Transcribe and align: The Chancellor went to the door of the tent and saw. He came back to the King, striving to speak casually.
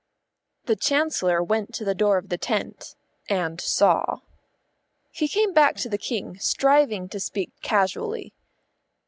The 0.65 0.75
Chancellor 0.75 1.43
went 1.43 1.75
to 1.75 1.85
the 1.85 1.93
door 1.93 2.17
of 2.17 2.29
the 2.29 2.37
tent 2.39 2.95
and 3.29 3.61
saw. 3.61 4.21
He 5.11 5.27
came 5.27 5.53
back 5.53 5.75
to 5.75 5.89
the 5.89 5.99
King, 5.99 6.39
striving 6.39 7.07
to 7.09 7.19
speak 7.19 7.51
casually. 7.61 8.33